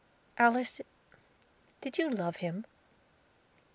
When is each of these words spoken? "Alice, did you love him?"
"Alice, 0.39 0.81
did 1.79 1.99
you 1.99 2.09
love 2.09 2.37
him?" 2.37 2.65